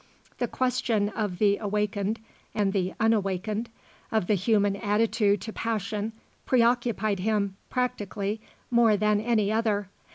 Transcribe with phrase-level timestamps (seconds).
[0.39, 2.19] The question of the awakened
[2.55, 3.69] and the unawakened,
[4.11, 8.41] of the human attitude to passion, preoccupied him, practically,
[8.71, 9.91] more than any other.